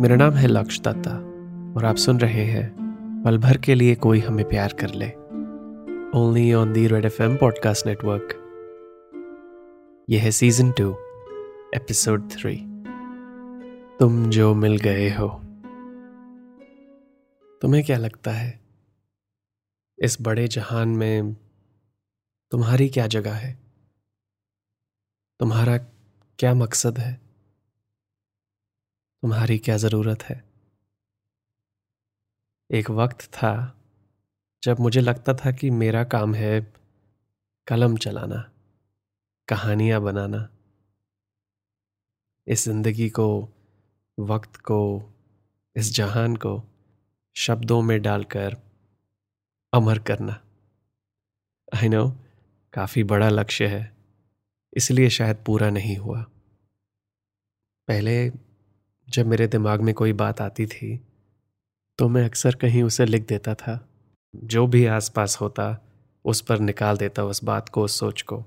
मेरा 0.00 0.16
नाम 0.16 0.32
है 0.32 0.46
लक्ष 0.46 0.80
दत्ता 0.80 1.10
और 1.76 1.84
आप 1.84 1.96
सुन 1.96 2.20
रहे 2.20 2.44
हैं 2.44 2.74
पल 3.24 3.38
भर 3.38 3.56
के 3.56 3.74
लिए 3.74 3.94
कोई 3.94 4.20
हमें 4.20 4.48
प्यार 4.48 4.72
कर 4.72 4.94
ले। 4.94 5.08
Only 6.18 6.52
on 6.52 6.72
the 6.72 6.86
Red 6.86 7.04
F 7.04 7.22
M 7.22 7.36
podcast 7.36 7.86
network 7.86 8.28
यह 10.10 10.22
है 10.22 10.30
सीज़न 10.30 10.72
टू 10.72 10.92
एपिसोड 11.74 12.30
थ्री 12.30 12.56
तुम 13.98 14.30
जो 14.30 14.54
मिल 14.54 14.76
गए 14.76 15.10
हो। 15.10 15.28
तुम्हें 17.62 17.84
क्या 17.84 17.98
लगता 17.98 18.30
है? 18.30 18.60
इस 19.98 20.18
बड़े 20.22 20.48
जहान 20.48 20.88
में 20.88 21.36
तुम्हारी 22.50 22.88
क्या 22.88 23.06
जगह 23.06 23.32
है? 23.32 23.58
तुम्हारा 25.40 25.78
क्या 26.38 26.54
मकसद 26.54 26.98
है? 26.98 27.29
तुम्हारी 29.22 29.58
क्या 29.58 29.76
ज़रूरत 29.76 30.22
है? 30.22 30.44
एक 32.70 32.90
वक्त 32.90 33.24
था 33.34 33.52
जब 34.62 34.80
मुझे 34.80 35.00
लगता 35.00 35.34
था 35.34 35.50
कि 35.52 35.70
मेरा 35.70 36.04
काम 36.04 36.34
है 36.34 36.60
कलम 37.66 37.96
चलाना, 37.96 38.40
कहानियाँ 39.48 40.00
बनाना। 40.00 40.48
इस 42.46 42.64
ज़िंदगी 42.64 43.08
को, 43.10 43.28
वक्त 44.18 44.56
को, 44.56 44.80
इस 45.76 45.94
जहान 45.94 46.36
को 46.36 46.62
शब्दों 47.36 47.82
में 47.82 48.00
डालकर 48.02 48.56
अमर 49.72 49.98
करना। 49.98 50.40
आई 51.68 51.88
नो 51.88 52.08
काफ़ी 52.72 53.04
बड़ा 53.04 53.28
लक्ष्य 53.28 53.66
है, 53.66 53.96
इसलिए 54.72 55.10
शायद 55.10 55.44
पूरा 55.46 55.70
नहीं 55.70 55.96
हुआ। 55.96 56.22
पहले 57.88 58.30
जब 59.10 59.26
मेरे 59.26 59.46
दिमाग 59.46 59.80
में 59.80 59.94
कोई 59.94 60.12
बात 60.12 60.40
आती 60.40 60.66
थी 60.66 61.00
तो 61.98 62.08
मैं 62.08 62.24
अक्सर 62.24 62.54
कहीं 62.54 62.82
उसे 62.82 63.06
लिख 63.06 63.26
देता 63.26 63.54
था। 63.54 63.88
जो 64.36 64.66
भी 64.66 64.86
आसपास 64.86 65.40
होता, 65.40 65.78
उस 66.24 66.40
पर 66.40 66.58
निकाल 66.58 66.96
देता 66.96 67.24
उस 67.24 67.44
बात 67.44 67.68
को, 67.68 67.82
उस 67.82 67.98
सोच 67.98 68.22
को। 68.22 68.44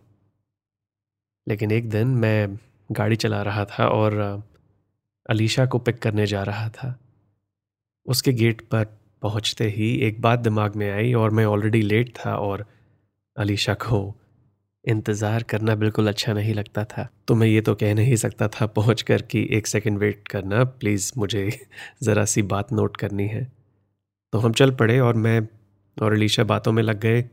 लेकिन 1.48 1.72
एक 1.72 1.90
दिन 1.90 2.08
मैं 2.08 2.60
गाड़ी 2.92 3.16
चला 3.16 3.42
रहा 3.42 3.66
था 3.66 3.88
और, 3.88 4.44
अलीशा 5.30 5.66
को 5.66 5.80
पिक 5.80 6.00
करने 6.00 6.26
जा 6.26 6.44
रहा 6.44 6.70
था। 6.70 7.00
उसके 8.06 8.34
गेट 8.34 8.62
पर 8.62 8.86
पहुँचते 9.22 9.70
ही 9.70 9.98
एक 9.98 10.22
बात 10.22 10.40
दिमाग 10.40 10.76
में 10.76 10.92
आई 10.92 11.14
और 11.14 11.32
मैं 11.32 11.46
ऑलरेडी 11.46 11.82
लेट 11.82 12.18
था 12.26 12.36
और 12.36 12.66
अलीशा 13.38 13.74
को 13.74 14.23
इंतज़ार 14.86 15.44
करना 15.44 15.76
बिल्कुल 15.76 16.08
अच्छा 16.08 16.34
नहीं 16.34 16.54
लगता 16.54 16.84
था। 16.86 17.08
तो 17.28 17.36
मैं 17.36 17.48
ये 17.48 17.62
तो 17.62 17.76
कह 17.76 17.94
नहीं 17.96 18.16
सकता 18.18 18.48
था, 18.48 18.66
पहुँच 18.68 19.02
कर 19.02 19.22
कि 19.24 19.48
एक 19.52 19.68
सेकेंड 19.68 19.98
वेट 20.00 20.28
करना 20.28 20.64
प्लीज़ 20.64 21.12
मुझे 21.18 21.50
ज़रा 22.04 22.26
सी 22.26 22.42
बात 22.44 22.74
नोट 22.74 22.98
करनी 22.98 23.28
है। 23.28 23.44
तो 24.34 24.40
हम 24.40 24.54
चल 24.54 24.72
पड़े 24.72 25.00
और 25.00 25.16
मैं 25.18 25.40
और 25.98 26.14
अलीशा 26.14 26.44
बातों 26.44 26.72
में 26.72 26.84
लग 26.84 27.00
गए, 27.00 27.24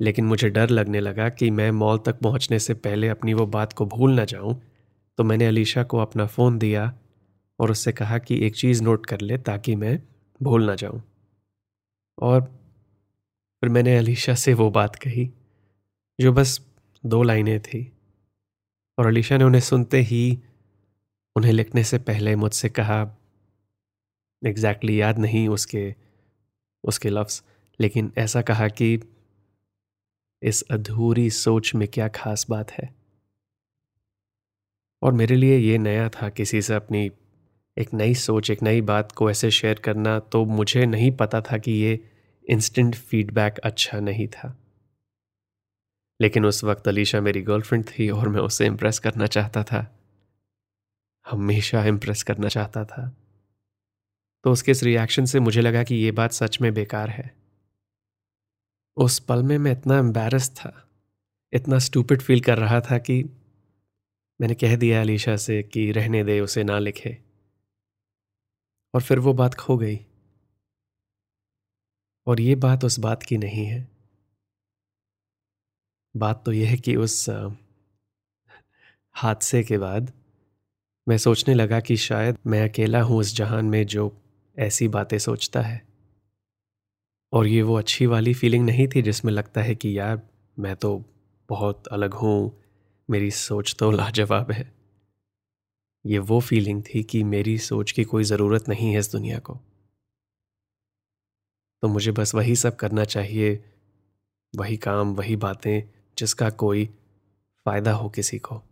लेकिन 0.00 0.24
मुझे 0.24 0.48
डर 0.50 0.70
लगने 0.70 1.00
लगा 1.00 1.28
कि 1.28 1.50
मैं 1.50 1.70
मॉल 1.72 1.98
तक 1.98 2.18
पहुँचने 2.20 2.58
से 2.58 2.74
पहले 2.76 3.08
अपनी 3.08 3.34
वो 3.34 3.46
बात 3.48 3.72
को 3.72 3.86
भूल 3.86 4.12
ना 4.12 4.24
जाऊँ। 4.24 4.60
तो 5.18 5.24
मैंने 5.24 5.46
अलीशा 5.46 5.82
को 5.82 5.98
अपना 5.98 6.26
फ़ोन 6.26 6.58
दिया 6.58 6.92
और 7.58 7.70
उससे 7.70 7.92
कहा 7.92 8.18
कि 8.18 8.44
एक 8.46 8.56
चीज़ 8.56 8.82
नोट 8.82 9.06
कर 9.06 9.20
ले 9.20 9.38
ताकि 9.40 9.74
मैं 9.76 9.98
भूल 10.40 10.64
ना 10.66 10.74
जाऊँ। 10.74 11.02
और 12.18 12.40
फिर 13.62 13.70
मैंने 13.70 13.96
अलीशा 13.98 14.34
से 14.34 14.54
वो 14.54 14.70
बात 14.70 14.96
कही, 14.96 15.30
जो 16.18 16.32
बस 16.32 16.60
दो 17.06 17.22
लाइनें 17.22 17.60
थी। 17.60 17.92
और 18.98 19.06
अलीशा 19.06 19.36
ने 19.38 19.44
उन्हें 19.44 19.60
सुनते 19.60 20.00
ही 20.00 20.38
उन्हें 21.36 21.52
लिखने 21.52 21.84
से 21.84 21.98
पहले 21.98 22.36
मुझसे 22.36 22.68
कहा, 22.68 23.18
एग्जैक्टली 24.46 24.92
exactly 24.92 25.00
याद 25.00 25.18
नहीं 25.18 25.48
उसके 25.48 25.94
उसके 26.84 27.10
लफ्ज़, 27.10 27.42
लेकिन 27.80 28.12
ऐसा 28.18 28.42
कहा 28.42 28.68
कि 28.68 29.00
इस 30.42 30.64
अधूरी 30.70 31.30
सोच 31.30 31.74
में 31.74 31.88
क्या 31.88 32.08
खास 32.08 32.46
बात 32.50 32.70
है? 32.70 32.94
और 35.02 35.12
मेरे 35.12 35.36
लिए 35.36 35.58
ये 35.58 35.78
नया 35.78 36.08
था 36.08 36.28
किसी 36.28 36.62
से 36.62 36.74
अपनी 36.74 37.10
एक 37.78 37.94
नई 37.94 38.14
सोच, 38.14 38.50
एक 38.50 38.62
नई 38.62 38.80
बात 38.80 39.12
को 39.12 39.30
ऐसे 39.30 39.50
शेयर 39.50 39.78
करना 39.78 40.18
तो 40.18 40.44
मुझे 40.44 40.86
नहीं 40.86 41.10
पता 41.12 41.40
था 41.40 41.58
कि 41.58 41.72
ये 41.72 42.10
इंस्टेंट 42.50 42.94
फीडबैक 42.94 43.58
अच्छा 43.58 44.00
नहीं 44.00 44.28
था। 44.28 44.61
लेकिन 46.22 46.46
उस 46.46 46.64
वक्त 46.64 46.88
अलीशा 46.88 47.20
मेरी 47.20 47.42
गर्लफ्रेंड 47.42 47.84
थी 47.84 48.10
और 48.10 48.28
मैं 48.28 48.40
उसे 48.40 48.66
इम्प्रेस 48.66 48.98
करना 48.98 49.26
चाहता 49.26 49.64
था। 49.64 49.98
हमेशा 51.30 51.84
इम्प्रेस 51.84 52.22
करना 52.22 52.48
चाहता 52.48 52.84
था। 52.84 53.16
तो 54.44 54.52
उसके 54.52 54.70
इस 54.70 54.82
रिएक्शन 54.82 55.24
से 55.24 55.40
मुझे 55.40 55.60
लगा 55.60 55.82
कि 55.82 55.94
ये 55.94 56.10
बात 56.10 56.32
सच 56.32 56.60
में 56.60 56.74
बेकार 56.74 57.10
है। 57.10 57.36
उस 58.96 59.18
पल 59.18 59.42
में 59.42 59.58
मैं 59.58 59.72
इतना 59.72 59.98
एम्बेरस 59.98 60.50
था, 60.50 60.88
इतना 61.52 61.78
स्टूपिड 61.78 62.22
फील 62.22 62.40
कर 62.40 62.58
रहा 62.58 62.80
था 62.80 62.98
कि 62.98 63.24
मैंने 64.40 64.54
कह 64.54 64.76
दिया 64.76 65.00
अलीशा 65.00 65.36
से 65.36 65.62
कि 65.62 65.92
रहने 65.92 66.24
दे, 66.24 66.40
उसे 66.40 66.64
ना 66.64 66.78
लिखे। 66.78 67.18
और 68.94 69.02
फिर 69.02 69.18
वो 69.18 69.32
बात 69.32 69.54
खो 69.54 69.78
गई। 69.78 70.00
और 72.26 72.40
ये 72.40 72.54
बात 72.54 72.84
उस 72.84 72.98
बात 72.98 73.22
की 73.22 73.38
नहीं 73.38 73.66
है। 73.66 73.91
बात 76.16 76.42
तो 76.46 76.52
यह 76.52 76.70
है 76.70 76.76
कि 76.76 76.96
उस 76.96 77.30
हादसे 79.14 79.62
के 79.62 79.78
बाद 79.78 80.12
मैं 81.08 81.18
सोचने 81.18 81.54
लगा 81.54 81.80
कि 81.80 81.96
शायद 81.96 82.38
मैं 82.46 82.68
अकेला 82.68 83.02
हूँ 83.02 83.18
उस 83.18 83.36
जहान 83.36 83.64
में 83.64 83.86
जो 83.86 84.12
ऐसी 84.58 84.88
बातें 84.88 85.18
सोचता 85.18 85.60
है। 85.60 85.82
और 87.32 87.46
ये 87.46 87.62
वो 87.62 87.78
अच्छी 87.78 88.06
वाली 88.06 88.34
फीलिंग 88.34 88.64
नहीं 88.66 88.88
थी 88.88 89.02
जिसमें 89.02 89.32
लगता 89.32 89.60
है 89.60 89.74
कि 89.74 89.98
यार, 89.98 90.22
मैं 90.58 90.76
तो 90.76 91.04
बहुत 91.48 91.86
अलग 91.86 92.14
हूँ, 92.14 92.52
मेरी 93.10 93.30
सोच 93.30 93.76
तो 93.78 93.90
लाजवाब 93.90 94.52
है। 94.52 94.72
ये 96.06 96.18
वो 96.18 96.40
फीलिंग 96.40 96.82
थी 96.82 97.02
कि 97.02 97.24
मेरी 97.24 97.58
सोच 97.58 97.92
की 97.92 98.04
कोई 98.04 98.24
ज़रूरत 98.24 98.68
नहीं 98.68 98.92
है 98.92 98.98
इस 98.98 99.12
दुनिया 99.12 99.38
को। 99.38 99.58
तो 101.82 101.88
मुझे 101.88 102.12
बस 102.12 102.34
वही 102.34 102.56
सब 102.56 102.76
करना 102.76 103.04
चाहिए, 103.04 103.64
वही 104.56 104.76
काम, 104.76 105.14
वही 105.14 105.36
बातें 105.36 106.01
जिसका 106.18 106.50
कोई 106.50 106.86
फ़ायदा 107.64 107.92
हो 107.92 108.10
किसी 108.10 108.38
को। 108.38 108.62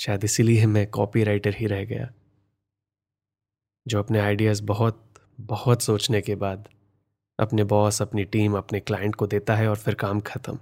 शायद 0.00 0.24
इसीलिए 0.24 0.66
मैं 0.66 0.90
कॉपी 0.90 1.24
राइटर 1.24 1.54
ही 1.54 1.66
रह 1.66 1.84
गया। 1.84 2.14
जो 3.88 3.98
अपने 3.98 4.18
आइडियाज़ 4.18 4.62
बहुत 4.62 5.14
बहुत 5.40 5.82
सोचने 5.82 6.22
के 6.22 6.34
बाद 6.34 6.68
अपने 7.40 7.64
बॉस 7.64 8.02
अपनी 8.02 8.24
टीम 8.24 8.58
अपने 8.58 8.80
क्लाइंट 8.80 9.14
को 9.14 9.26
देता 9.26 9.56
है 9.56 9.68
और 9.68 9.76
फिर 9.76 9.94
काम 9.94 10.20
खत्म। 10.20 10.58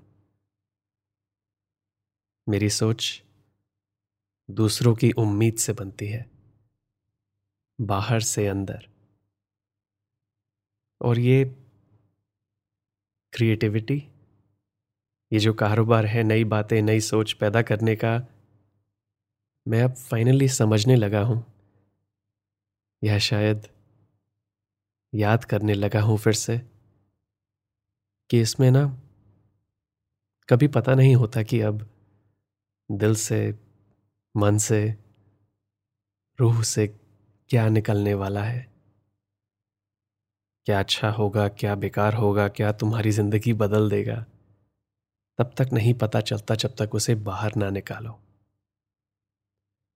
मेरी 2.48 2.70
सोच 2.70 3.22
दूसरों 4.50 4.94
की 4.94 5.12
उम्मीद 5.12 5.54
से 5.54 5.72
बनती 5.72 6.06
है। 6.06 6.30
बाहर 7.80 8.20
से 8.20 8.46
अंदर। 8.46 8.88
और 11.00 11.18
ये 11.18 11.44
क्रिएटिविटी 13.32 14.08
ये 15.36 15.40
जो 15.40 15.52
कारोबार 15.52 16.06
है, 16.06 16.22
नई 16.22 16.44
बातें, 16.44 16.82
नई 16.82 17.00
सोच 17.00 17.32
पैदा 17.32 17.62
करने 17.62 17.96
का, 17.96 18.26
मैं 19.68 19.82
अब 19.82 19.94
फाइनली 19.94 20.48
समझने 20.48 20.96
लगा 20.96 21.20
हूँ। 21.20 21.44
या 23.04 23.18
शायद 23.18 23.66
याद 25.14 25.44
करने 25.44 25.74
लगा 25.74 26.00
हूँ 26.00 26.18
फिर 26.18 26.32
से 26.32 26.58
कि 28.30 28.40
इसमें 28.40 28.70
ना 28.70 28.84
कभी 30.48 30.68
पता 30.68 30.94
नहीं 30.94 31.16
होता 31.16 31.42
कि 31.42 31.60
अब 31.60 31.90
दिल 32.90 33.14
से, 33.14 33.54
मन 34.36 34.58
से, 34.58 34.96
रूह 36.40 36.62
से 36.62 36.86
क्या 37.50 37.68
निकलने 37.68 38.14
वाला 38.14 38.42
है। 38.42 38.72
क्या 40.66 40.78
अच्छा 40.78 41.10
होगा, 41.10 41.48
क्या 41.48 41.74
बेकार 41.74 42.14
होगा, 42.14 42.48
क्या 42.48 42.72
तुम्हारी 42.72 43.10
ज़िंदगी 43.10 43.52
बदल 43.52 43.90
देगा। 43.90 44.26
तब 45.38 45.54
तक 45.58 45.68
नहीं 45.72 45.94
पता 45.94 46.20
चलता 46.20 46.54
जब 46.54 46.76
तक 46.76 46.94
उसे 46.94 47.14
बाहर 47.14 47.56
ना 47.56 47.70
निकालो। 47.70 48.20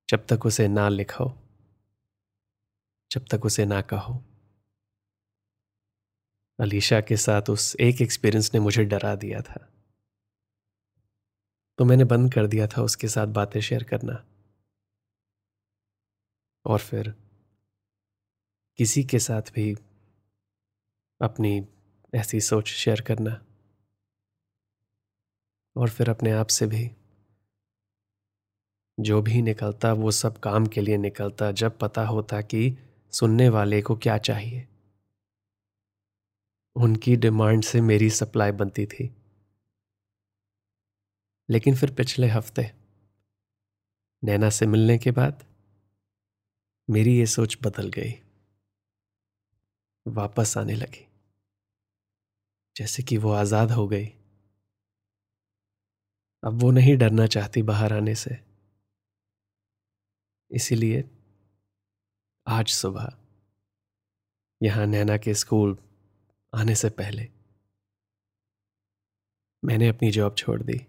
जब 0.08 0.26
तक 0.26 0.46
उसे 0.46 0.69
ना 0.69 0.88
लिखो 0.88 1.32
जब 3.10 3.26
तक 3.31 3.44
उसे 3.44 3.64
ना 3.64 3.82
कहो। 3.82 4.25
अलीशा 6.60 7.00
के 7.00 7.16
साथ 7.16 7.50
उस 7.50 7.76
एक 7.81 8.02
एक्सपीरियंस 8.02 8.50
ने 8.54 8.60
मुझे 8.60 8.84
डरा 8.84 9.14
दिया 9.14 9.42
था। 9.42 9.69
तो 11.78 11.84
मैंने 11.84 12.04
बंद 12.04 12.34
कर 12.34 12.46
दिया 12.46 12.66
था 12.66 12.82
उसके 12.82 13.08
साथ 13.08 13.26
बातें 13.26 13.60
शेयर 13.60 13.84
करना। 13.84 14.26
और 16.64 16.78
फिर 16.78 17.14
किसी 18.76 19.04
के 19.04 19.19
साथ 19.19 19.43
भी 19.43 19.75
अपनी 21.22 21.66
ऐसी 22.14 22.40
सोच 22.40 22.69
शेयर 22.69 23.00
करना। 23.00 23.44
और 25.76 25.90
फिर 25.90 26.11
अपने 26.11 26.32
आप 26.32 26.46
से 26.46 26.67
भी। 26.67 26.90
जो 29.00 29.22
भी 29.22 29.43
निकलता, 29.43 29.93
वो 29.93 30.11
सब 30.11 30.38
काम 30.38 30.67
के 30.67 30.81
लिए 30.81 30.96
निकलता, 30.96 31.52
जब 31.52 31.78
पता 31.78 32.06
होता 32.06 32.40
कि 32.40 32.78
सुनने 33.12 33.49
वाले 33.49 33.82
को 33.82 33.96
क्या 33.96 34.19
चाहिए। 34.19 34.67
उनकी 36.76 37.17
डिमांड 37.17 37.62
से 37.62 37.81
मेरी 37.81 38.11
सप्लाई 38.11 38.52
बनती 38.52 38.87
थी। 38.87 39.17
लेकिन 41.49 41.76
फिर 41.76 41.94
पिछले 41.94 42.26
हफ़्ते, 42.26 42.70
नैना 44.25 44.50
से 44.50 44.67
मिलने 44.67 44.99
के 44.99 45.11
बाद, 45.11 45.44
मेरी 46.90 47.19
ये 47.19 47.26
सोच 47.26 47.58
बदल 47.62 47.88
गई। 47.88 48.12
वापस 50.06 50.58
आने 50.58 50.75
लगी। 50.75 51.06
जैसे 52.76 53.02
कि 53.02 53.17
वो 53.17 53.32
आज़ाद 53.32 53.70
हो 53.70 53.88
गई। 53.88 54.12
अब 56.42 56.62
वो 56.62 56.70
नहीं 56.70 56.96
डरना 56.96 57.26
चाहती 57.26 57.62
बाहर 57.62 57.92
आने 57.92 58.14
से। 58.14 58.38
इसीलिए 60.50 61.04
आज 62.46 62.69
सुबह 62.69 63.12
यहाँ 64.60 64.87
नैना 64.87 65.16
के 65.16 65.34
स्कूल 65.34 65.76
आने 66.52 66.75
से 66.75 66.88
पहले 66.92 67.28
मैंने 69.62 69.88
अपनी 69.88 70.10
जॉब 70.10 70.34
छोड़ 70.37 70.60
दी। 70.62 70.81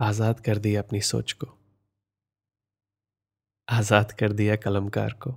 आज़ाद 0.00 0.40
कर 0.40 0.58
दिया 0.58 0.82
अपनी 0.82 1.00
सोच 1.02 1.32
को। 1.32 1.46
आज़ाद 3.68 4.12
कर 4.12 4.32
दिया 4.32 4.56
कलमकार 4.56 5.12
को। 5.22 5.34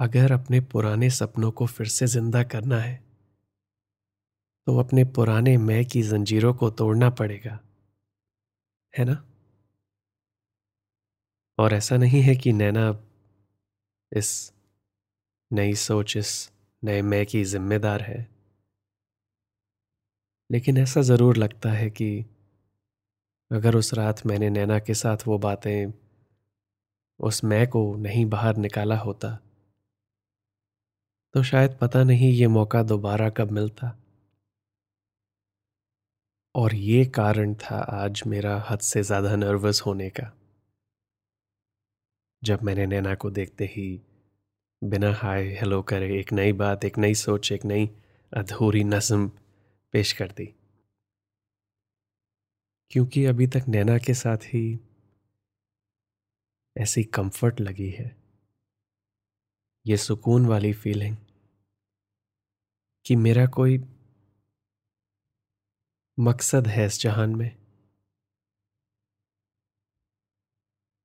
अगर 0.00 0.32
अपने 0.32 0.60
पुराने 0.72 1.10
सपनों 1.12 1.50
को 1.52 1.66
फिर 1.66 1.86
से 1.88 2.06
ज़िंदा 2.06 2.42
करना 2.44 2.78
है 2.78 3.02
तो 4.66 4.78
अपने 4.78 5.04
पुराने 5.04 5.56
मैं 5.56 5.84
की 5.84 6.02
जंजीरों 6.02 6.54
को 6.54 6.70
तोड़ना 6.70 7.10
पड़ेगा। 7.10 7.58
है 8.98 9.04
ना? 9.04 9.24
और 11.58 11.74
ऐसा 11.74 11.96
नहीं 11.96 12.22
है 12.22 12.36
कि 12.36 12.52
नैना 12.52 12.88
इस 14.12 14.52
नई 15.52 15.74
सोच, 15.74 16.16
इस 16.16 16.52
नए 16.84 17.02
मैं 17.02 17.26
की 17.26 17.44
जिम्मेदार 17.44 18.02
है। 18.02 18.28
लेकिन 20.50 20.78
ऐसा 20.78 21.00
ज़रूर 21.00 21.36
लगता 21.36 21.70
है 21.70 21.90
कि 21.90 22.24
अगर 23.50 23.76
उस 23.76 23.94
रात 23.94 24.26
मैंने 24.26 24.50
नैना 24.50 24.78
के 24.78 24.94
साथ 24.94 25.16
वो 25.26 25.38
बातें 25.38 25.92
उस 27.20 27.44
मैं 27.44 27.66
को 27.68 27.96
नहीं 27.96 28.26
बाहर 28.26 28.56
निकाला 28.56 28.96
होता 28.98 29.38
तो 31.34 31.42
शायद 31.42 31.78
पता 31.80 32.04
नहीं 32.04 32.32
ये 32.32 32.46
मौका 32.46 32.82
दोबारा 32.82 33.28
कब 33.30 33.50
मिलता। 33.50 34.03
और 36.54 36.74
ये 36.74 37.04
कारण 37.04 37.54
था 37.54 37.76
आज 37.76 38.22
मेरा 38.26 38.56
हद 38.68 38.80
से 38.80 39.02
ज़्यादा 39.02 39.34
नर्वस 39.36 39.80
होने 39.86 40.08
का। 40.10 40.30
जब 42.42 42.62
मैंने 42.62 42.86
नैना 42.86 43.14
को 43.14 43.30
देखते 43.30 43.64
ही 43.66 43.86
बिना 44.82 45.12
हाय 45.14 45.44
हेलो 45.60 45.80
करे 45.82 46.18
एक 46.18 46.32
नई 46.32 46.52
बात, 46.52 46.84
एक 46.84 46.98
नई 46.98 47.14
सोच, 47.14 47.50
एक 47.52 47.64
नई 47.64 47.90
अधूरी 48.32 48.82
नज्म 48.84 49.28
पेश 49.94 50.12
कर 50.12 50.30
दी। 50.30 50.46
क्योंकि 52.90 53.24
अभी 53.24 53.46
तक 53.46 53.64
नैना 53.68 53.98
के 53.98 54.14
साथ 54.14 54.44
ही 54.44 54.78
ऐसी 56.76 57.02
कंफर्ट 57.04 57.60
लगी 57.60 57.90
है। 57.90 58.14
ये 59.86 59.96
सुकून 59.96 60.46
वाली 60.46 60.72
फीलिंग 60.72 61.16
कि 63.06 63.16
मेरा 63.16 63.46
कोई 63.46 63.78
मकसद 66.18 66.66
है 66.66 66.84
इस 66.86 67.00
जहान 67.00 67.34
में 67.36 67.50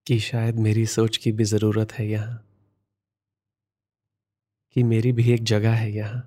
कि 0.07 0.19
शायद 0.19 0.59
मेरी 0.59 0.85
सोच 0.87 1.17
की 1.17 1.31
भी 1.31 1.43
ज़रूरत 1.43 1.91
है 1.93 2.07
यहाँ, 2.07 2.37
कि 4.75 4.83
मेरी 4.83 5.11
भी 5.11 5.31
एक 5.33 5.43
जगह 5.45 5.73
है 5.73 5.91
यहाँ, 5.91 6.21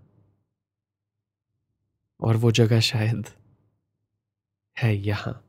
और 2.21 2.37
वो 2.37 2.51
जगह 2.53 2.81
शायद 2.83 3.29
है 4.77 4.95
यहाँ। 4.97 5.41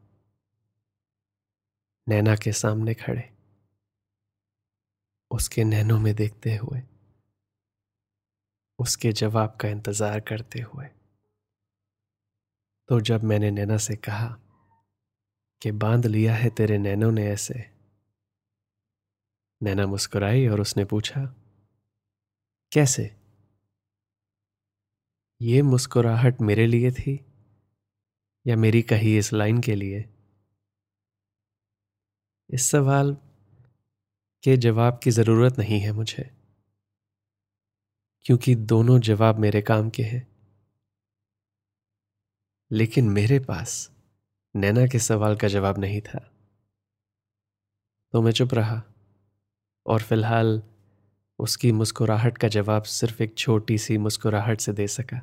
नैना 2.08 2.36
के 2.36 2.52
सामने 2.54 2.94
खड़े, 2.94 3.30
उसके 5.32 5.64
नैनों 5.64 6.00
में 6.00 6.14
देखते 6.16 6.56
हुए, 6.56 6.82
उसके 8.80 9.12
जवाब 9.14 9.58
का 9.62 9.70
इंतज़ार 9.70 10.20
करते 10.22 10.62
हुए। 10.62 10.88
तो 12.90 13.02
जब 13.02 13.24
मैंने 13.24 13.52
नैना 13.52 13.78
से 13.78 13.96
कहा 13.96 14.40
कि, 15.62 15.72
बाँध 15.72 16.06
लिया 16.06 16.36
है 16.36 16.50
तेरे 16.50 16.78
नैनों 16.78 17.12
ने 17.12 17.28
ऐसे, 17.28 17.66
नैना 19.64 19.88
मुस्कुराई 19.88 20.48
और 20.48 20.62
उसने 20.62 20.86
पूछा, 20.86 21.36
कैसे? 22.72 23.16
ये 25.42 25.62
मुस्कुराहट 25.62 26.42
मेरे 26.42 26.68
लिए 26.68 26.92
थी 26.92 27.26
या 28.48 28.56
मेरी 28.56 28.82
कही 28.82 29.18
इस 29.18 29.34
लाइन 29.34 29.62
के 29.62 29.76
लिए? 29.76 30.06
इस 32.50 32.70
सवाल 32.72 33.18
के 34.44 34.58
जवाब 34.58 35.00
की 35.04 35.12
ज़रूरत 35.12 35.58
नहीं 35.60 35.80
है 35.80 35.92
मुझे, 35.92 36.32
क्योंकि 38.26 38.56
दोनों 38.56 39.00
जवाब 39.00 39.40
मेरे 39.40 39.62
काम 39.62 39.90
के 39.90 40.04
हैं। 40.04 40.33
लेकिन 42.74 43.10
मेरे 43.10 43.40
पास 43.40 43.92
नैना 44.56 44.88
के 44.88 45.00
सवाल 45.00 45.36
का 45.36 45.48
जवाब 45.48 45.80
नहीं 45.80 46.02
था। 46.02 46.20
तो 48.14 48.22
मैं 48.22 48.32
चुप 48.32 48.54
रहा 48.54 48.82
और 49.86 50.02
फ़िलहाल 50.02 50.62
उसकी 51.40 51.72
मुस्कुराहट 51.72 52.38
का 52.38 52.48
जवाब 52.48 52.84
सिर्फ़ 52.84 53.24
एक 53.24 53.38
छोटी 53.38 53.78
सी 53.78 53.98
मुस्कुराहट 53.98 54.62
से 54.62 54.74
दे 54.74 54.88
सका। 54.88 55.22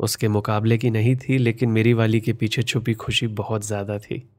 उसके 0.00 0.28
मुकाबले 0.28 0.78
की 0.78 0.90
नहीं 0.90 1.16
थी, 1.16 1.38
लेकिन 1.38 1.70
मेरी 1.70 1.92
वाली 1.92 2.20
के 2.20 2.32
पीछे 2.32 2.62
छुपी 2.62 2.94
खुशी 2.94 3.26
बहुत 3.26 3.64
ज़्यादा 3.64 3.98
थी। 3.98 4.30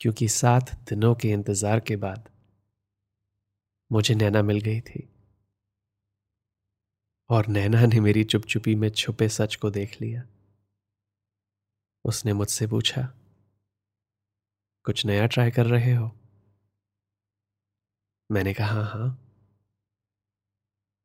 क्योंकि 0.00 0.28
सात 0.28 0.70
दिनों 0.88 1.14
के 1.14 1.28
इंतज़ार 1.28 1.80
के 1.80 1.96
बाद 1.96 2.28
मुझे 3.92 4.14
नैना 4.14 4.42
मिल 4.42 4.60
गई 4.60 4.80
थी। 4.80 5.09
और 7.30 7.46
नैना 7.46 7.86
ने 7.86 8.00
मेरी 8.00 8.24
चुपचुपी 8.24 8.74
में 8.74 8.90
छुपे 8.90 9.28
सच 9.28 9.56
को 9.56 9.70
देख 9.70 10.02
लिया। 10.02 10.22
उसने 12.04 12.32
मुझसे 12.32 12.66
पूछा, 12.66 13.14
कुछ 14.84 15.06
नया 15.06 15.26
ट्राई 15.26 15.50
कर 15.50 15.66
रहे 15.66 15.94
हो? 15.94 16.12
मैंने 18.30 18.54
कहा, 18.54 18.84
हाँ। 18.84 19.26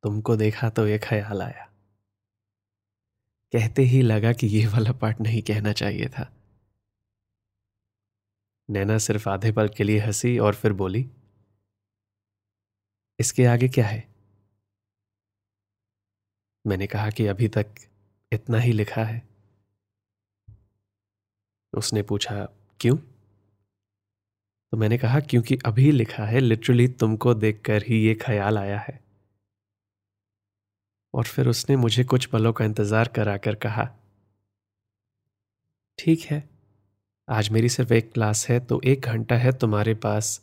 तुमको 0.04 0.36
देखा 0.36 0.70
तो 0.70 0.88
एक 0.88 1.04
ख्याल 1.04 1.42
आया। 1.42 1.66
कहते 3.54 3.82
ही 3.82 4.02
लगा 4.02 4.34
कि 4.34 4.48
ये 4.48 4.68
वाला 4.68 4.92
पार्ट 4.92 5.22
नहीं 5.22 5.42
कहना 5.42 5.74
चाहिए 5.74 6.10
था। 6.10 6.34
नैना 8.70 8.98
सिर्फ़ 8.98 9.30
आधे 9.30 9.52
पल 9.52 9.70
के 9.70 9.84
लिए 9.84 10.00
हँसी 10.00 10.40
और 10.40 10.56
फिर 10.56 10.74
बोली, 10.74 11.10
इसके 13.20 13.46
आगे 13.46 13.68
क्या 13.68 13.88
है? 13.88 14.15
मैंने 16.66 16.88
कहा 16.88 17.10
कि 17.10 17.26
अभी 17.28 17.48
तक 17.48 17.74
इतना 18.32 18.60
ही 18.60 18.72
लिखा 18.74 19.04
है। 19.04 19.22
उसने 21.74 22.02
पूछा, 22.02 22.48
क्यों? 22.80 22.96
तो 24.74 24.78
मैंने 24.78 24.98
कहा, 24.98 25.20
क्योंकि 25.20 25.58
अभी 25.66 25.92
लिखा 25.92 26.26
है, 26.26 26.40
लिटरली 26.40 26.88
तुमको 26.88 27.34
देखकर 27.34 27.84
ही 27.84 28.00
ये 28.06 28.16
ख्याल 28.16 28.58
आया 28.58 28.80
है। 28.80 29.00
और 31.14 31.24
फिर 31.24 31.48
उसने 31.48 31.76
मुझे 31.76 32.04
कुछ 32.04 32.26
पलों 32.26 32.54
का 32.54 32.66
इंतज़ार 32.66 33.08
कराकर 33.08 33.56
कहा, 33.56 33.88
ठीक 36.00 36.22
है, 36.22 36.44
आज 37.28 37.50
मेरी 37.50 37.70
सिर्फ़ 37.70 37.94
एक 37.94 38.12
क्लास 38.14 38.48
है 38.50 38.60
तो 38.60 38.82
एक 38.86 39.06
घंटा 39.06 39.36
है 39.36 39.52
तुम्हारे 39.52 39.94
पास 39.96 40.42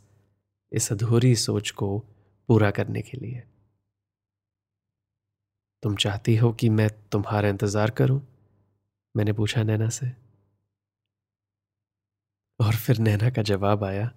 इस 0.73 0.93
अधूरी 0.93 1.35
सोच 1.37 1.71
को 1.71 1.99
पूरा 2.49 2.71
करने 2.71 3.03
के 3.03 3.19
लिए। 3.19 3.43
तुम 5.83 5.97
चाहती 5.97 6.37
हो 6.37 6.53
कि 6.53 6.69
मैं 6.71 6.89
तुम्हारा 7.13 7.49
इंतज़ार 7.49 7.91
करूँ? 7.91 8.21
मैंने 9.15 9.33
पूछा 9.33 9.63
नैना 9.63 9.89
से। 9.89 10.07
और 12.61 12.77
फिर 12.77 12.99
नैना 12.99 13.31
का 13.31 13.43
जवाब 13.43 13.85
आया, 13.85 14.11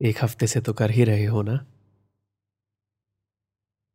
एक 0.00 0.22
हफ़्ते 0.22 0.46
से 0.46 0.60
तो 0.60 0.72
कर 0.72 0.90
ही 0.90 1.04
रहे 1.04 1.24
हो 1.24 1.42
ना? 1.42 1.64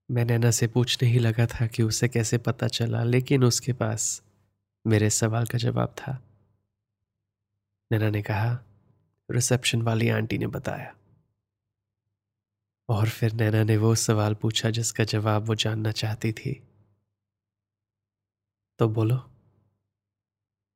मैं 0.10 0.26
नैना 0.26 0.52
से 0.52 0.68
पूछने 0.68 1.10
ही 1.10 1.20
लगा 1.20 1.46
था 1.46 1.68
कि 1.68 1.84
उसे 1.84 2.08
कैसे 2.08 2.38
पता 2.38 2.68
चला, 2.68 3.04
लेकिन 3.04 3.44
उसके 3.44 3.74
पास 3.74 4.22
मेरे 4.86 5.10
सवाल 5.10 5.46
का 5.46 5.58
जवाब 5.58 5.96
था। 5.98 6.20
नैना 7.92 8.10
ने 8.10 8.22
कहा, 8.22 8.60
रिसेप्शन 9.30 9.82
वाली 9.82 10.10
आंटी 10.10 10.38
ने 10.38 10.48
बताया। 10.48 10.94
और 12.90 13.10
फिर 13.10 13.34
नैना 13.34 13.64
ने 13.64 13.76
वो 13.78 13.94
सवाल 13.96 14.34
पूछा 14.34 14.70
जिसका 14.70 15.04
जवाब 15.04 15.44
वो 15.44 15.56
जानना 15.56 15.92
चाहती 15.92 16.32
थी। 16.32 16.54
तो 18.80 18.88
बोलो, 18.90 19.18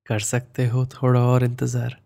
कर 0.06 0.20
सकते 0.20 0.68
हो 0.68 0.86
थोड़ा 0.86 1.22
और 1.22 1.44
इंतज़ार। 1.44 1.98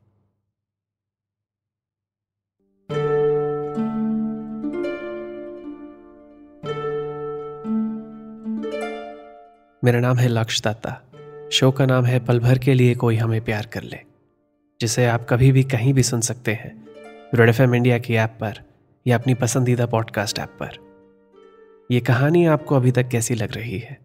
मेरा 9.83 9.99
नाम 9.99 10.17
है 10.17 10.27
लक्ष 10.27 10.61
दत्ता 10.61 11.01
शो 11.51 11.71
का 11.71 11.85
नाम 11.85 12.05
है 12.05 12.19
पल 12.25 12.39
भर 12.39 12.57
के 12.57 12.73
लिए 12.73 12.95
कोई 12.95 13.15
हमें 13.15 13.43
प्यार 13.45 13.65
कर 13.65 13.83
ले, 13.83 13.99
जिसे 14.81 15.05
आप 15.05 15.27
कभी 15.29 15.51
भी 15.51 15.63
कहीं 15.65 15.93
भी 15.93 16.03
सुन 16.03 16.21
सकते 16.21 16.53
हैं। 16.53 16.71
रेड 17.33 17.49
एफ़ 17.49 17.61
इंडिया 17.61 17.99
की 17.99 18.15
ऐप 18.15 18.37
पर। 18.41 18.66
या 19.07 19.17
अपनी 19.17 19.33
पसंदीदा 19.33 19.85
पॉडकास्ट 19.85 20.39
ऐप 20.39 20.49
पर। 20.49 20.69
यह 21.91 22.01
कहानी 22.07 22.45
आपको 22.45 22.75
अभी 22.75 22.91
तक 22.91 23.07
कैसी 23.07 23.35
लग 23.35 23.53
रही 23.53 23.79
है? 23.79 23.99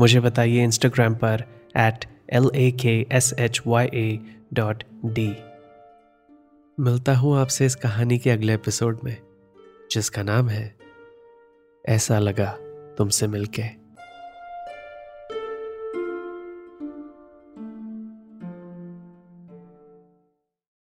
मुझे 0.00 0.20
बताइए 0.20 0.64
इंस्टाग्राम 0.64 1.14
पर 1.14 1.44
at 1.76 2.04
L 2.30 2.50
A 2.54 2.70
K 2.70 3.06
S 3.12 3.34
H 3.38 3.60
Y 3.66 3.86
A 3.86 4.20
dot 4.52 4.84
D 5.04 5.36
मिलता 6.80 7.14
हूँ 7.14 7.38
आपसे 7.38 7.66
इस 7.66 7.74
कहानी 7.74 8.18
के 8.18 8.30
अगले 8.30 8.54
एपिसोड 8.54 8.98
में, 9.04 9.16
जिसका 9.90 10.22
नाम 10.22 10.48
है, 10.48 10.76
ऐसा 11.88 12.18
लगा 12.18 12.56
तुमसे 12.98 13.26
मिलके। 13.26 13.81